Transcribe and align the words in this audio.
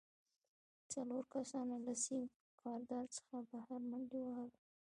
څلورو 0.91 1.29
کسانو 1.33 1.75
له 1.85 1.93
سیم 2.03 2.23
خاردار 2.59 3.05
څخه 3.17 3.35
بهر 3.49 3.79
منډې 3.89 4.19
وهلې 4.23 4.57